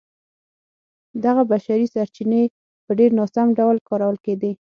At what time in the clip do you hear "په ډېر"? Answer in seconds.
2.85-3.11